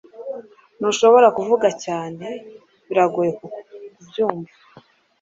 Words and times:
Ntushobora 0.79 1.27
kuvuga 1.37 1.67
cyane? 1.83 2.27
Biragoye 2.87 3.31
kubyumva 3.37 4.53